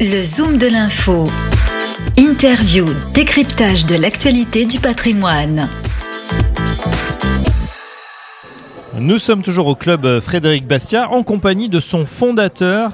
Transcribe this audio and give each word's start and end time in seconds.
Le 0.00 0.22
Zoom 0.22 0.58
de 0.58 0.66
l'info. 0.66 1.24
Interview, 2.18 2.86
décryptage 3.12 3.86
de 3.86 3.96
l'actualité 3.96 4.64
du 4.66 4.78
patrimoine. 4.78 5.68
Nous 8.98 9.18
sommes 9.18 9.42
toujours 9.42 9.66
au 9.66 9.74
club 9.74 10.20
Frédéric 10.20 10.66
Bastia 10.66 11.10
en 11.10 11.22
compagnie 11.22 11.68
de 11.68 11.80
son 11.80 12.06
fondateur 12.06 12.92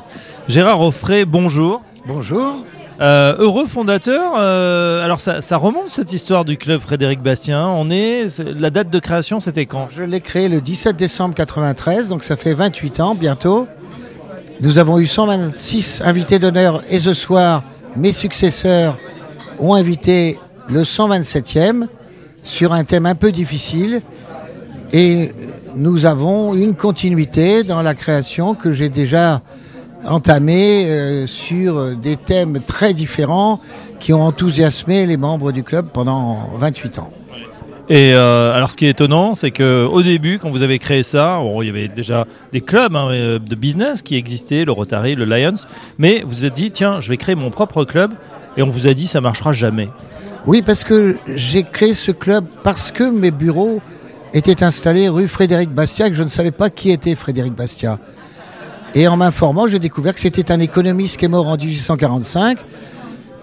Gérard 0.48 0.80
Offray. 0.80 1.24
Bonjour. 1.24 1.82
Bonjour. 2.06 2.64
Euh, 3.00 3.34
heureux 3.38 3.66
fondateur. 3.66 4.34
euh, 4.38 5.02
alors 5.04 5.20
ça, 5.20 5.40
ça 5.40 5.56
remonte 5.56 5.88
cette 5.88 6.12
histoire 6.12 6.44
du 6.44 6.58
club 6.58 6.80
Frédéric 6.80 7.20
Bastien. 7.20 7.66
On 7.66 7.88
est 7.90 8.26
la 8.38 8.70
date 8.70 8.90
de 8.90 8.98
création, 8.98 9.40
c'était 9.40 9.66
quand? 9.66 9.88
Je 9.90 10.02
l'ai 10.02 10.20
créé 10.20 10.48
le 10.48 10.60
17 10.60 10.96
décembre 10.96 11.34
93, 11.34 12.08
donc 12.10 12.22
ça 12.24 12.36
fait 12.36 12.52
28 12.52 13.00
ans 13.00 13.14
bientôt. 13.14 13.66
Nous 14.62 14.78
avons 14.78 14.98
eu 14.98 15.06
126 15.06 16.02
invités 16.04 16.38
d'honneur 16.38 16.82
et 16.90 16.98
ce 16.98 17.14
soir, 17.14 17.64
mes 17.96 18.12
successeurs 18.12 18.98
ont 19.58 19.72
invité 19.72 20.38
le 20.68 20.82
127e 20.82 21.86
sur 22.42 22.74
un 22.74 22.84
thème 22.84 23.06
un 23.06 23.14
peu 23.14 23.32
difficile. 23.32 24.02
Et 24.92 25.32
nous 25.76 26.04
avons 26.04 26.54
une 26.54 26.74
continuité 26.74 27.64
dans 27.64 27.80
la 27.80 27.94
création 27.94 28.54
que 28.54 28.74
j'ai 28.74 28.90
déjà 28.90 29.40
entamée 30.04 30.84
euh, 30.86 31.26
sur 31.26 31.96
des 31.96 32.16
thèmes 32.16 32.60
très 32.60 32.92
différents 32.92 33.60
qui 33.98 34.12
ont 34.12 34.22
enthousiasmé 34.22 35.06
les 35.06 35.16
membres 35.16 35.52
du 35.52 35.62
club 35.62 35.86
pendant 35.90 36.50
28 36.58 36.98
ans. 36.98 37.12
Et 37.90 38.14
euh, 38.14 38.54
alors, 38.54 38.70
ce 38.70 38.76
qui 38.76 38.86
est 38.86 38.90
étonnant, 38.90 39.34
c'est 39.34 39.50
que 39.50 39.84
au 39.84 40.00
début, 40.00 40.38
quand 40.38 40.48
vous 40.48 40.62
avez 40.62 40.78
créé 40.78 41.02
ça, 41.02 41.40
il 41.60 41.66
y 41.66 41.70
avait 41.70 41.88
déjà 41.88 42.24
des 42.52 42.60
clubs 42.60 42.94
hein, 42.94 43.08
euh, 43.10 43.38
de 43.40 43.54
business 43.56 44.02
qui 44.02 44.14
existaient, 44.14 44.64
le 44.64 44.70
Rotary, 44.70 45.16
le 45.16 45.24
Lions, 45.24 45.66
mais 45.98 46.20
vous 46.20 46.30
vous 46.30 46.46
êtes 46.46 46.54
dit, 46.54 46.70
tiens, 46.70 47.00
je 47.00 47.08
vais 47.08 47.16
créer 47.16 47.34
mon 47.34 47.50
propre 47.50 47.84
club, 47.84 48.12
et 48.56 48.62
on 48.62 48.68
vous 48.68 48.86
a 48.86 48.94
dit, 48.94 49.08
ça 49.08 49.20
marchera 49.20 49.52
jamais. 49.52 49.88
Oui, 50.46 50.62
parce 50.62 50.84
que 50.84 51.16
j'ai 51.34 51.64
créé 51.64 51.94
ce 51.94 52.12
club 52.12 52.44
parce 52.62 52.92
que 52.92 53.02
mes 53.02 53.32
bureaux 53.32 53.82
étaient 54.34 54.62
installés 54.62 55.08
rue 55.08 55.26
Frédéric 55.26 55.70
Bastia, 55.70 56.08
que 56.08 56.14
je 56.14 56.22
ne 56.22 56.28
savais 56.28 56.52
pas 56.52 56.70
qui 56.70 56.92
était 56.92 57.16
Frédéric 57.16 57.54
Bastia. 57.54 57.98
Et 58.94 59.08
en 59.08 59.16
m'informant, 59.16 59.66
j'ai 59.66 59.80
découvert 59.80 60.14
que 60.14 60.20
c'était 60.20 60.52
un 60.52 60.60
économiste 60.60 61.16
qui 61.18 61.24
est 61.24 61.28
mort 61.28 61.48
en 61.48 61.56
1845, 61.56 62.58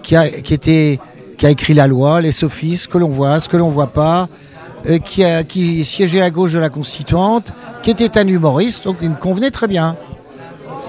qui 0.02 0.16
a, 0.16 0.28
qui 0.28 0.54
était, 0.54 0.98
qui 1.38 1.46
a 1.46 1.50
écrit 1.50 1.72
la 1.72 1.86
loi, 1.86 2.20
les 2.20 2.32
sophistes, 2.32 2.84
ce 2.84 2.88
que 2.88 2.98
l'on 2.98 3.08
voit, 3.08 3.40
ce 3.40 3.48
que 3.48 3.56
l'on 3.56 3.70
voit 3.70 3.92
pas, 3.92 4.28
euh, 4.86 4.98
qui, 4.98 5.24
a, 5.24 5.44
qui 5.44 5.84
siégeait 5.84 6.20
à 6.20 6.30
gauche 6.30 6.52
de 6.52 6.58
la 6.58 6.68
Constituante, 6.68 7.52
qui 7.82 7.90
était 7.90 8.18
un 8.18 8.26
humoriste, 8.26 8.84
donc 8.84 8.96
il 9.00 9.10
me 9.10 9.16
convenait 9.16 9.52
très 9.52 9.68
bien. 9.68 9.96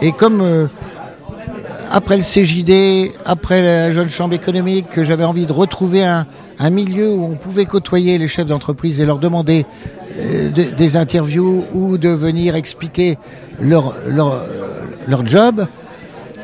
Et 0.01 0.11
comme 0.11 0.41
euh, 0.41 0.67
après 1.91 2.17
le 2.17 2.23
CJD, 2.23 3.11
après 3.25 3.61
la 3.61 3.93
jeune 3.93 4.09
chambre 4.09 4.33
économique, 4.33 4.89
que 4.89 5.03
j'avais 5.03 5.23
envie 5.23 5.45
de 5.45 5.53
retrouver 5.53 6.03
un, 6.03 6.25
un, 6.57 6.69
milieu 6.71 7.11
où 7.11 7.23
on 7.23 7.35
pouvait 7.35 7.65
côtoyer 7.65 8.17
les 8.17 8.27
chefs 8.27 8.47
d'entreprise 8.47 8.99
et 8.99 9.05
leur 9.05 9.19
demander 9.19 9.65
euh, 10.17 10.49
de, 10.49 10.63
des 10.63 10.97
interviews 10.97 11.63
ou 11.73 11.99
de 11.99 12.09
venir 12.09 12.55
expliquer 12.55 13.19
leur, 13.59 13.93
leur, 14.07 14.43
leur 15.07 15.25
job, 15.27 15.67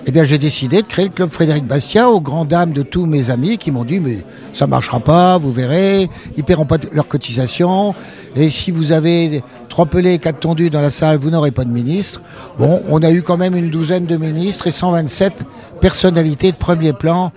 eh 0.07 0.11
bien 0.11 0.23
j'ai 0.23 0.37
décidé 0.37 0.81
de 0.81 0.87
créer 0.87 1.05
le 1.05 1.11
club 1.11 1.29
Frédéric 1.31 1.65
Bastia 1.65 2.09
aux 2.09 2.21
grandes 2.21 2.49
dames 2.49 2.73
de 2.73 2.83
tous 2.83 3.05
mes 3.05 3.31
amis 3.31 3.57
qui 3.57 3.71
m'ont 3.71 3.83
dit 3.83 3.99
mais 3.99 4.19
ça 4.53 4.67
marchera 4.67 4.99
pas, 4.99 5.37
vous 5.37 5.51
verrez, 5.51 6.09
ils 6.37 6.43
paieront 6.43 6.65
pas 6.65 6.77
leur 6.91 7.07
cotisation 7.07 7.95
et 8.35 8.49
si 8.49 8.71
vous 8.71 8.91
avez 8.91 9.43
trois 9.69 9.87
pelés, 9.87 10.19
quatre 10.19 10.39
tondus 10.39 10.69
dans 10.69 10.81
la 10.81 10.89
salle, 10.89 11.17
vous 11.17 11.31
n'aurez 11.31 11.51
pas 11.51 11.65
de 11.65 11.71
ministre. 11.71 12.21
Bon, 12.59 12.81
on 12.89 13.01
a 13.03 13.11
eu 13.11 13.23
quand 13.23 13.37
même 13.37 13.55
une 13.55 13.69
douzaine 13.69 14.05
de 14.05 14.15
ministres 14.15 14.67
et 14.67 14.71
127 14.71 15.43
personnalités 15.81 16.51
de 16.51 16.57
premier 16.57 16.93
plan 16.93 17.31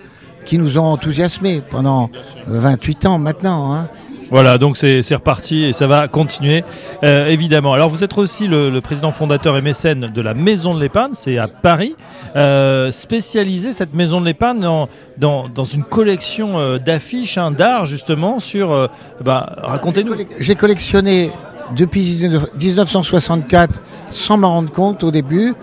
qui 0.45 0.57
nous 0.57 0.77
ont 0.77 0.85
enthousiasmés 0.85 1.61
pendant 1.69 2.09
28 2.47 3.05
ans 3.07 3.19
maintenant. 3.19 3.73
Hein. 3.73 3.89
Voilà, 4.31 4.59
donc 4.59 4.77
c'est 4.77 5.15
reparti 5.15 5.63
et 5.63 5.73
ça 5.73 5.87
va 5.87 6.07
continuer, 6.07 6.63
euh, 7.03 7.29
évidemment. 7.29 7.73
Alors 7.73 7.89
vous 7.89 8.03
êtes 8.03 8.15
aussi 8.17 8.47
le, 8.47 8.79
président 8.79 9.11
fondateur 9.11 9.57
et 9.57 9.61
mécène 9.61 10.11
de 10.13 10.21
la 10.21 10.35
Maison 10.35 10.75
de 10.75 10.79
l'Épargne, 10.79 11.11
c'est 11.13 11.39
à 11.39 11.47
Paris, 11.47 11.95
euh, 12.35 12.91
cette 12.91 13.93
Maison 13.93 14.21
de 14.21 14.25
l'Épargne 14.25 14.59
dans, 14.59 14.87
dans, 15.17 15.49
dans, 15.49 15.63
une 15.63 15.83
collection 15.83 16.59
euh, 16.59 16.77
d'affiches, 16.77 17.37
hein, 17.37 17.51
d'art 17.51 17.85
justement, 17.85 18.39
sur... 18.39 18.71
euh, 18.71 18.87
bah, 19.23 19.55
Racontez-nous. 19.63 20.13
J'ai 20.39 20.55
collectionné 20.55 21.31
depuis 21.75 22.27
1964, 22.59 23.81
sans 24.09 24.37
m'en 24.37 24.49
rendre 24.49 24.71
compte 24.71 25.03
au 25.03 25.11
début, 25.11 25.55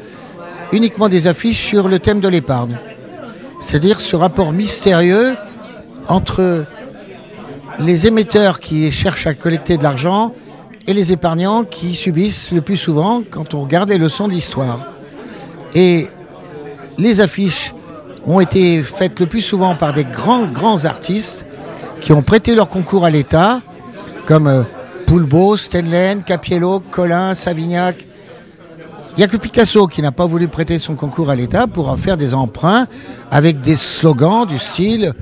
uniquement 0.72 1.08
des 1.08 1.28
affiches 1.28 1.64
sur 1.64 1.88
le 1.88 1.98
thème 2.00 2.20
de 2.20 2.28
l'épargne. 2.28 2.76
C'est-à-dire 3.60 4.00
ce 4.00 4.16
rapport 4.16 4.52
mystérieux 4.52 5.34
entre 6.08 6.64
les 7.78 8.06
émetteurs 8.06 8.60
qui 8.60 8.90
cherchent 8.90 9.26
à 9.26 9.34
collecter 9.34 9.76
de 9.76 9.82
l'argent 9.82 10.32
et 10.86 10.94
les 10.94 11.12
épargnants 11.12 11.64
qui 11.64 11.94
subissent 11.94 12.52
le 12.52 12.60
plus 12.60 12.76
souvent 12.76 13.22
quand 13.28 13.54
on 13.54 13.62
regarde 13.62 13.88
les 13.88 13.98
leçons 13.98 14.28
d'histoire. 14.28 14.92
Et 15.74 16.06
les 16.98 17.20
affiches 17.20 17.74
ont 18.24 18.40
été 18.40 18.82
faites 18.82 19.20
le 19.20 19.26
plus 19.26 19.42
souvent 19.42 19.74
par 19.74 19.92
des 19.92 20.04
grands, 20.04 20.46
grands 20.46 20.84
artistes 20.84 21.46
qui 22.00 22.12
ont 22.12 22.22
prêté 22.22 22.54
leur 22.54 22.68
concours 22.68 23.04
à 23.04 23.10
l'État, 23.10 23.60
comme 24.26 24.46
euh, 24.46 24.62
Poulbeau, 25.06 25.56
Stenlen, 25.56 26.22
Capiello, 26.22 26.80
Collin, 26.80 27.34
Savignac. 27.34 28.04
Il 29.12 29.20
n'y 29.20 29.24
a 29.24 29.28
que 29.28 29.36
Picasso 29.36 29.86
qui 29.86 30.02
n'a 30.02 30.12
pas 30.12 30.26
voulu 30.26 30.48
prêter 30.48 30.78
son 30.78 30.94
concours 30.94 31.30
à 31.30 31.34
l'État 31.34 31.66
pour 31.66 31.88
en 31.88 31.96
faire 31.96 32.16
des 32.16 32.34
emprunts 32.34 32.86
avec 33.30 33.60
des 33.60 33.76
slogans 33.76 34.46
du 34.46 34.58
style 34.58 35.14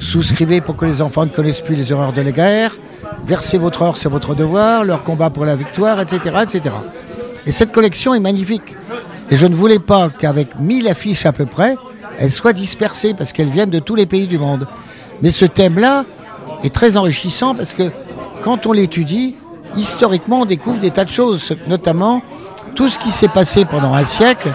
Souscrivez 0.00 0.60
pour 0.60 0.76
que 0.76 0.84
les 0.84 1.02
enfants 1.02 1.24
ne 1.24 1.30
connaissent 1.30 1.60
plus 1.60 1.74
les 1.74 1.90
erreurs 1.90 2.12
de 2.12 2.22
la 2.22 2.32
guerre. 2.32 2.76
Versez 3.24 3.58
votre 3.58 3.82
or, 3.82 3.96
c'est 3.96 4.08
votre 4.08 4.34
devoir. 4.34 4.84
Leur 4.84 5.02
combat 5.02 5.30
pour 5.30 5.44
la 5.44 5.56
victoire, 5.56 6.00
etc., 6.00 6.36
etc. 6.42 6.74
Et 7.46 7.52
cette 7.52 7.72
collection 7.72 8.14
est 8.14 8.20
magnifique. 8.20 8.76
Et 9.30 9.36
je 9.36 9.46
ne 9.46 9.54
voulais 9.54 9.78
pas 9.78 10.08
qu'avec 10.08 10.58
1000 10.58 10.88
affiches 10.88 11.26
à 11.26 11.32
peu 11.32 11.46
près, 11.46 11.76
elles 12.18 12.30
soient 12.30 12.52
dispersées 12.52 13.14
parce 13.14 13.32
qu'elles 13.32 13.50
viennent 13.50 13.70
de 13.70 13.78
tous 13.80 13.94
les 13.94 14.06
pays 14.06 14.26
du 14.26 14.38
monde. 14.38 14.66
Mais 15.22 15.30
ce 15.30 15.44
thème-là 15.44 16.04
est 16.64 16.74
très 16.74 16.96
enrichissant 16.96 17.54
parce 17.54 17.74
que 17.74 17.90
quand 18.42 18.66
on 18.66 18.72
l'étudie, 18.72 19.36
historiquement, 19.76 20.42
on 20.42 20.44
découvre 20.46 20.78
des 20.78 20.90
tas 20.90 21.04
de 21.04 21.10
choses, 21.10 21.54
notamment 21.66 22.22
tout 22.74 22.88
ce 22.88 22.98
qui 22.98 23.10
s'est 23.10 23.28
passé 23.28 23.64
pendant 23.64 23.94
un 23.94 24.04
siècle 24.04 24.52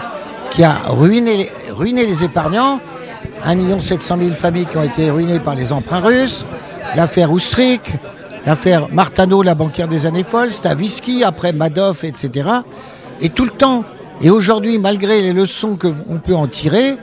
qui 0.50 0.64
a 0.64 0.76
ruiné 0.88 1.50
les 1.78 2.24
épargnants 2.24 2.80
1 3.44 3.80
700 3.80 4.18
000 4.18 4.30
familles 4.34 4.66
qui 4.66 4.76
ont 4.76 4.82
été 4.82 5.10
ruinées 5.10 5.40
par 5.40 5.54
les 5.54 5.72
emprunts 5.72 6.00
russes, 6.00 6.44
l'affaire 6.96 7.32
Oustric, 7.32 7.92
l'affaire 8.46 8.88
Martano, 8.92 9.42
la 9.42 9.54
banquière 9.54 9.88
des 9.88 10.06
années 10.06 10.24
folles, 10.24 10.52
Stavisky, 10.52 11.24
après 11.24 11.52
Madoff, 11.52 12.04
etc. 12.04 12.48
Et 13.20 13.30
tout 13.30 13.44
le 13.44 13.50
temps, 13.50 13.84
et 14.20 14.30
aujourd'hui, 14.30 14.78
malgré 14.78 15.22
les 15.22 15.32
leçons 15.32 15.76
qu'on 15.76 16.18
peut 16.18 16.34
en 16.34 16.46
tirer, 16.46 16.96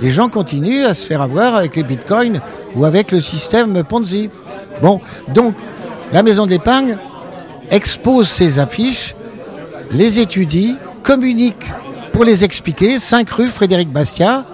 les 0.00 0.10
gens 0.10 0.28
continuent 0.28 0.84
à 0.84 0.94
se 0.94 1.06
faire 1.06 1.22
avoir 1.22 1.54
avec 1.54 1.76
les 1.76 1.82
bitcoins 1.82 2.40
ou 2.74 2.84
avec 2.84 3.12
le 3.12 3.20
système 3.20 3.82
Ponzi. 3.84 4.30
Bon, 4.82 5.00
donc, 5.28 5.54
la 6.12 6.22
maison 6.22 6.46
d'épargne 6.46 6.96
expose 7.70 8.28
ses 8.28 8.58
affiches, 8.58 9.14
les 9.90 10.18
étudie, 10.18 10.76
communique 11.02 11.70
pour 12.12 12.24
les 12.24 12.44
expliquer. 12.44 12.98
5 12.98 13.30
rue 13.30 13.48
Frédéric 13.48 13.90
Bastia, 13.90 14.44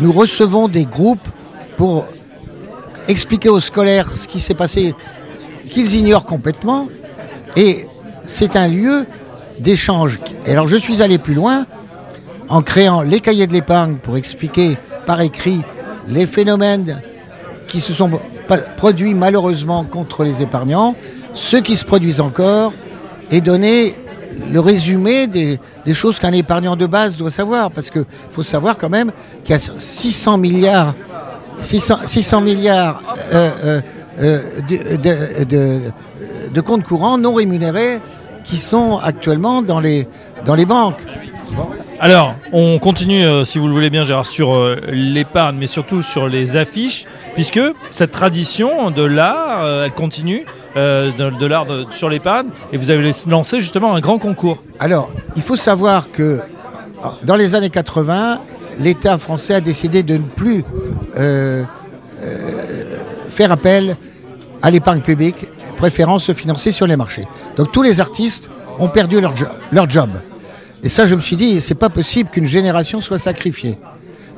nous 0.00 0.12
recevons 0.12 0.68
des 0.68 0.84
groupes 0.84 1.28
pour 1.76 2.06
expliquer 3.08 3.48
aux 3.48 3.60
scolaires 3.60 4.16
ce 4.16 4.28
qui 4.28 4.40
s'est 4.40 4.54
passé, 4.54 4.94
qu'ils 5.70 5.94
ignorent 5.94 6.24
complètement. 6.24 6.88
Et 7.56 7.86
c'est 8.22 8.56
un 8.56 8.68
lieu 8.68 9.06
d'échange. 9.58 10.20
Alors 10.46 10.68
je 10.68 10.76
suis 10.76 11.02
allé 11.02 11.18
plus 11.18 11.34
loin 11.34 11.66
en 12.48 12.62
créant 12.62 13.02
les 13.02 13.20
cahiers 13.20 13.46
de 13.46 13.52
l'épargne 13.52 13.96
pour 13.96 14.16
expliquer 14.16 14.76
par 15.06 15.20
écrit 15.20 15.60
les 16.06 16.26
phénomènes 16.26 17.00
qui 17.66 17.80
se 17.80 17.92
sont 17.92 18.10
produits 18.76 19.14
malheureusement 19.14 19.84
contre 19.84 20.24
les 20.24 20.42
épargnants, 20.42 20.94
ceux 21.34 21.60
qui 21.60 21.76
se 21.76 21.84
produisent 21.84 22.20
encore, 22.20 22.72
et 23.30 23.40
donner 23.40 23.94
le 24.52 24.60
résumé 24.60 25.26
des, 25.26 25.58
choses 25.92 26.18
qu'un 26.18 26.32
épargnant 26.32 26.76
de 26.76 26.86
base 26.86 27.16
doit 27.16 27.30
savoir. 27.30 27.70
Parce 27.70 27.90
qu'il 27.90 28.04
faut 28.30 28.42
savoir 28.42 28.78
quand 28.78 28.88
même 28.88 29.12
qu'il 29.44 29.54
y 29.54 29.58
a 29.58 29.60
600 29.78 30.38
milliards, 30.38 30.94
600, 31.60 32.00
600 32.04 32.40
milliards 32.40 33.02
euh, 33.32 33.80
euh, 34.20 34.40
de, 35.44 35.80
de, 36.52 36.60
comptes 36.60 36.84
courants 36.84 37.18
non 37.18 37.34
rémunérés 37.34 38.00
qui 38.44 38.56
sont 38.56 38.98
actuellement 38.98 39.62
dans 39.62 39.80
les, 39.80 40.06
banques. 40.66 41.02
Alors, 42.00 42.34
on 42.52 42.78
continue, 42.78 43.24
euh, 43.24 43.44
si 43.44 43.58
vous 43.58 43.66
le 43.66 43.74
voulez 43.74 43.90
bien, 43.90 44.04
Gérard, 44.04 44.24
sur 44.24 44.54
euh, 44.54 44.76
l'épargne, 44.88 45.56
mais 45.58 45.66
surtout 45.66 46.00
sur 46.00 46.28
les 46.28 46.56
affiches, 46.56 47.04
puisque 47.34 47.60
cette 47.90 48.12
tradition 48.12 48.90
de 48.90 49.02
l'art, 49.02 49.64
euh, 49.64 49.84
elle 49.84 49.92
continue, 49.92 50.46
de, 50.76 51.38
de 51.38 51.46
l'art 51.46 51.66
sur 51.90 52.08
l'épargne, 52.08 52.48
et 52.72 52.76
vous 52.76 52.90
avez 52.90 53.10
lancé 53.26 53.60
justement 53.60 53.94
un 53.94 54.00
grand 54.00 54.18
concours. 54.18 54.62
Alors, 54.78 55.10
il 55.36 55.42
faut 55.42 55.56
savoir 55.56 56.10
que 56.10 56.40
dans 57.22 57.36
les 57.36 57.54
années 57.54 57.70
80, 57.70 58.40
l'État 58.78 59.18
français 59.18 59.54
a 59.54 59.60
décidé 59.60 60.02
de 60.02 60.14
ne 60.14 60.22
plus 60.22 60.64
euh, 61.16 61.64
euh, 62.22 62.96
faire 63.28 63.52
appel 63.52 63.96
à 64.62 64.70
l'épargne 64.70 65.00
publique, 65.00 65.46
préférant 65.76 66.18
se 66.18 66.32
financer 66.32 66.72
sur 66.72 66.86
les 66.86 66.96
marchés. 66.96 67.24
Donc 67.56 67.72
tous 67.72 67.82
les 67.82 68.00
artistes 68.00 68.50
ont 68.78 68.88
perdu 68.88 69.20
leur, 69.20 69.34
leur 69.70 69.88
job. 69.88 70.10
Et 70.82 70.88
ça, 70.88 71.06
je 71.06 71.14
me 71.14 71.20
suis 71.20 71.36
dit, 71.36 71.60
c'est 71.60 71.74
pas 71.74 71.88
possible 71.88 72.30
qu'une 72.30 72.46
génération 72.46 73.00
soit 73.00 73.18
sacrifiée. 73.18 73.78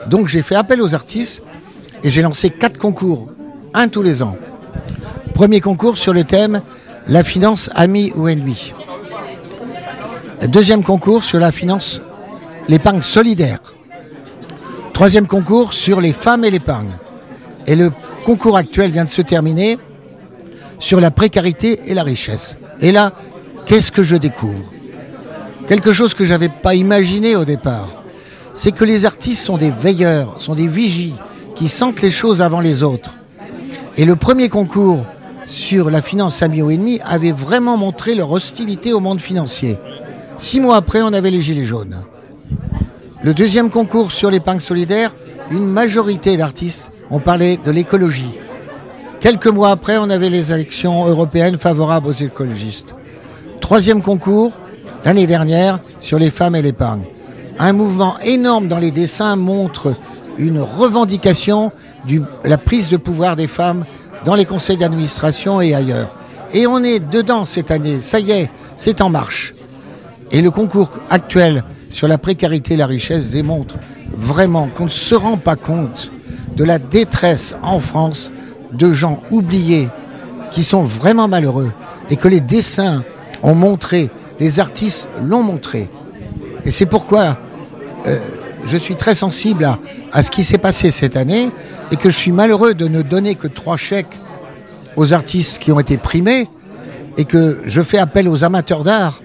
Donc 0.07 0.29
j'ai 0.29 0.43
fait 0.43 0.55
appel 0.55 0.81
aux 0.81 0.95
artistes 0.95 1.43
et 2.03 2.11
j'ai 2.11 2.23
lancé 2.23 2.51
quatre 2.51 2.79
concours, 2.79 3.31
un 3.75 3.89
tous 3.89 4.03
les 4.03 4.23
ans. 4.23 4.37
Premier 5.41 5.63
concours 5.63 5.97
sur 5.97 6.13
le 6.13 6.25
thème 6.25 6.61
La 7.09 7.25
finance 7.25 7.71
amie 7.75 8.13
ou 8.15 8.29
ennemie. 8.29 8.75
Deuxième 10.47 10.85
concours 10.85 11.25
sur 11.25 11.39
la 11.39 11.51
finance, 11.51 12.03
l'épargne 12.69 13.01
solidaire. 13.01 13.61
Troisième 14.93 15.27
concours 15.27 15.73
sur 15.73 16.03
les 16.03 16.13
femmes 16.13 16.45
et 16.45 16.51
l'épargne. 16.51 16.91
Et 17.67 17.75
le 17.75 17.91
concours 18.27 18.59
actuel 18.59 18.91
vient 18.91 19.07
de 19.07 19.09
se 19.09 19.23
terminer 19.23 19.79
sur 20.79 21.01
la 21.01 21.11
précarité 21.11 21.81
et 21.87 21.95
la 21.95 22.03
richesse. 22.03 22.59
Et 22.83 22.93
là, 22.93 23.15
qu'est-ce 23.65 23.91
que 23.91 24.03
je 24.03 24.17
découvre? 24.17 24.71
Quelque 25.67 25.93
chose 25.93 26.13
que 26.13 26.25
je 26.25 26.35
n'avais 26.35 26.51
pas 26.51 26.75
imaginé 26.75 27.35
au 27.35 27.47
départ. 27.47 28.03
C'est 28.53 28.73
que 28.73 28.85
les 28.85 29.07
artistes 29.07 29.47
sont 29.47 29.57
des 29.57 29.71
veilleurs, 29.71 30.39
sont 30.39 30.55
des 30.55 30.69
vigies, 30.69 31.15
qui 31.55 31.69
sentent 31.69 32.03
les 32.03 32.11
choses 32.11 32.43
avant 32.43 32.61
les 32.61 32.83
autres. 32.83 33.17
Et 33.97 34.05
le 34.05 34.17
premier 34.17 34.51
concours 34.51 35.07
sur 35.51 35.91
la 35.91 36.01
finance 36.01 36.43
ami 36.43 36.63
ou 36.63 36.71
ennemi 36.71 37.01
avait 37.05 37.33
vraiment 37.33 37.77
montré 37.77 38.15
leur 38.15 38.31
hostilité 38.31 38.93
au 38.93 39.01
monde 39.01 39.21
financier. 39.21 39.79
Six 40.37 40.61
mois 40.61 40.77
après, 40.77 41.03
on 41.03 41.13
avait 41.13 41.33
les 41.33 41.41
Gilets 41.41 41.65
jaunes. 41.65 41.97
Le 43.23 43.35
deuxième 43.35 43.69
concours 43.69 44.13
sur 44.13 44.31
l'épargne 44.31 44.61
solidaire, 44.61 45.15
une 45.51 45.67
majorité 45.67 46.37
d'artistes 46.37 46.93
ont 47.11 47.19
parlé 47.19 47.59
de 47.63 47.71
l'écologie. 47.73 48.39
Quelques 49.19 49.49
mois 49.49 49.71
après, 49.71 49.99
on 49.99 50.09
avait 50.09 50.31
les 50.31 50.53
élections 50.53 51.07
européennes 51.07 51.59
favorables 51.59 52.07
aux 52.07 52.13
écologistes. 52.13 52.95
Troisième 53.61 54.03
concours, 54.03 54.53
l'année 55.05 55.27
dernière, 55.27 55.81
sur 55.99 56.21
les 56.21 56.31
femmes 56.31 56.55
et 56.55 56.63
l'épargne. 56.63 57.03
Un 57.59 57.73
mouvement 57.73 58.19
énorme 58.21 58.69
dans 58.69 58.79
les 58.79 58.93
dessins 58.93 59.35
montre 59.35 59.97
une 60.39 60.61
revendication 60.61 61.73
de 62.09 62.23
la 62.45 62.57
prise 62.57 62.89
de 62.89 62.97
pouvoir 62.97 63.35
des 63.35 63.49
femmes 63.49 63.85
dans 64.25 64.35
les 64.35 64.45
conseils 64.45 64.77
d'administration 64.77 65.61
et 65.61 65.75
ailleurs. 65.75 66.15
Et 66.53 66.67
on 66.67 66.83
est 66.83 66.99
dedans 67.01 67.45
cette 67.45 67.71
année, 67.71 68.01
ça 68.01 68.19
y 68.19 68.33
est, 68.33 68.51
c'est 68.77 69.01
en 69.01 69.11
marche. 69.11 69.55
Et 70.33 70.43
le 70.43 70.51
concours 70.51 70.91
actuel 71.11 71.65
sur 71.89 72.09
la 72.09 72.19
précarité 72.19 72.75
et 72.75 72.77
la 72.77 72.87
richesse 72.87 73.31
démontre 73.31 73.77
vraiment 74.13 74.69
qu'on 74.69 74.85
ne 74.85 74.91
se 74.91 75.15
rend 75.15 75.37
pas 75.37 75.57
compte 75.57 76.13
de 76.57 76.65
la 76.65 76.79
détresse 76.79 77.57
en 77.63 77.81
France 77.81 78.33
de 78.73 78.93
gens 78.93 79.23
oubliés 79.31 79.89
qui 80.51 80.65
sont 80.65 80.83
vraiment 80.83 81.29
malheureux 81.29 81.73
et 82.09 82.17
que 82.17 82.29
les 82.29 82.41
dessins 82.41 83.05
ont 83.43 83.55
montré, 83.55 84.11
les 84.39 84.61
artistes 84.61 85.09
l'ont 85.23 85.43
montré. 85.43 85.89
Et 86.65 86.71
c'est 86.71 86.87
pourquoi 86.87 87.39
euh, 88.07 88.19
je 88.67 88.77
suis 88.77 88.97
très 88.97 89.15
sensible 89.15 89.65
à, 89.65 89.79
à 90.13 90.23
ce 90.23 90.31
qui 90.31 90.45
s'est 90.45 90.59
passé 90.59 90.91
cette 90.91 91.17
année 91.17 91.51
et 91.91 91.97
que 91.97 92.11
je 92.11 92.17
suis 92.17 92.33
malheureux 92.33 92.75
de 92.75 92.89
ne 92.89 93.03
donner 93.03 93.35
que 93.35 93.47
trois 93.47 93.77
chèques 93.77 94.19
aux 94.97 95.13
artistes 95.15 95.59
qui 95.59 95.73
ont 95.73 95.81
été 95.81 95.97
primés 95.99 96.49
et 97.17 97.25
que 97.25 97.61
je 97.65 97.83
fais 97.83 97.99
appel 97.99 98.29
aux 98.29 98.45
amateurs 98.45 98.85
d'art. 98.85 99.23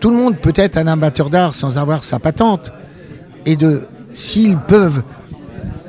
Tout 0.00 0.10
le 0.10 0.16
monde 0.16 0.38
peut 0.38 0.52
être 0.54 0.76
un 0.76 0.86
amateur 0.86 1.30
d'art 1.30 1.54
sans 1.54 1.78
avoir 1.78 2.04
sa 2.04 2.18
patente 2.18 2.72
et 3.46 3.56
de 3.56 3.82
s'ils 4.12 4.56
peuvent 4.56 5.02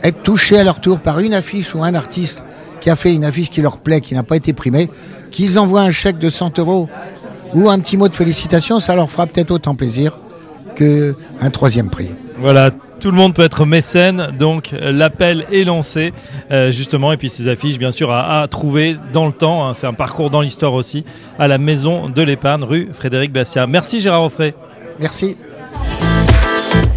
être 0.03 0.23
touchés 0.23 0.57
à 0.57 0.63
leur 0.63 0.79
tour 0.79 0.99
par 0.99 1.19
une 1.19 1.33
affiche 1.33 1.75
ou 1.75 1.83
un 1.83 1.93
artiste 1.93 2.43
qui 2.79 2.89
a 2.89 2.95
fait 2.95 3.13
une 3.13 3.25
affiche 3.25 3.49
qui 3.49 3.61
leur 3.61 3.79
plaît, 3.79 4.01
qui 4.01 4.13
n'a 4.13 4.23
pas 4.23 4.37
été 4.37 4.53
primée, 4.53 4.89
qu'ils 5.31 5.59
envoient 5.59 5.81
un 5.81 5.91
chèque 5.91 6.17
de 6.17 6.29
100 6.29 6.59
euros 6.59 6.89
ou 7.53 7.69
un 7.69 7.79
petit 7.79 7.97
mot 7.97 8.07
de 8.07 8.15
félicitations, 8.15 8.79
ça 8.79 8.95
leur 8.95 9.09
fera 9.11 9.27
peut-être 9.27 9.51
autant 9.51 9.75
plaisir 9.75 10.17
qu'un 10.75 11.49
troisième 11.51 11.89
prix. 11.89 12.11
Voilà, 12.39 12.71
tout 12.71 13.11
le 13.11 13.17
monde 13.17 13.33
peut 13.33 13.41
être 13.41 13.65
mécène, 13.65 14.31
donc 14.37 14.73
l'appel 14.79 15.45
est 15.51 15.65
lancé 15.65 16.13
euh, 16.51 16.71
justement, 16.71 17.11
et 17.11 17.17
puis 17.17 17.29
ces 17.29 17.49
affiches 17.49 17.77
bien 17.77 17.91
sûr 17.91 18.11
à, 18.11 18.47
trouver 18.47 18.95
dans 19.11 19.27
le 19.27 19.33
temps, 19.33 19.67
hein. 19.67 19.73
c'est 19.73 19.87
un 19.87 19.93
parcours 19.93 20.29
dans 20.29 20.39
l'histoire 20.41 20.73
aussi, 20.73 21.03
à 21.37 21.49
la 21.49 21.57
Maison 21.57 22.07
de 22.07 22.21
l'Épargne, 22.21 22.63
rue 22.63 22.89
Frédéric 22.93 23.33
Bastia. 23.33 23.67
Merci 23.67 23.99
Gérard 23.99 24.23
Offray. 24.23 24.53
Merci. 24.99 25.35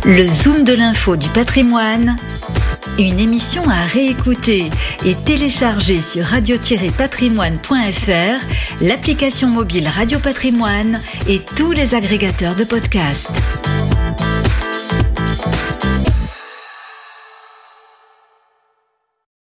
Le 0.04 0.22
Zoom 0.22 0.62
de 0.64 0.74
l'info 0.74 1.16
du 1.16 1.28
patrimoine, 1.28 2.16
une 2.98 3.18
émission 3.18 3.62
à 3.68 3.86
réécouter 3.86 4.70
et 5.04 5.14
télécharger 5.14 6.02
sur 6.02 6.24
radio-patrimoine.fr, 6.24 8.80
l'application 8.80 9.48
mobile 9.48 9.88
Radio 9.88 10.18
Patrimoine 10.18 11.00
et 11.28 11.40
tous 11.56 11.72
les 11.72 11.94
agrégateurs 11.94 12.54
de 12.54 12.64
podcasts. 12.64 13.30